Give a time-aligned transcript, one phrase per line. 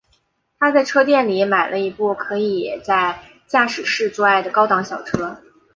[0.57, 5.39] 他在车店里买了一部可以在驾驶室做爱的高档小车。